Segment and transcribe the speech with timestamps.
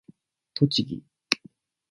[0.55, 1.03] 栃木